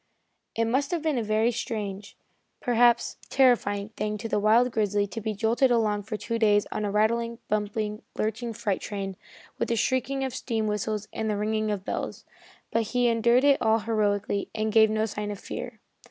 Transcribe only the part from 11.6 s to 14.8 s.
of bells, but he endured it all heroically and